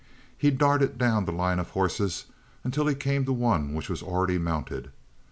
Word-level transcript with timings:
He 0.35 0.49
darted 0.49 0.97
down 0.97 1.25
the 1.25 1.31
line 1.31 1.59
of 1.59 1.69
horses 1.69 2.25
until 2.63 2.87
he 2.87 2.95
came 2.95 3.23
to 3.25 3.33
one 3.33 3.75
which 3.75 3.87
was 3.87 4.01
already 4.01 4.39
mounted. 4.39 4.89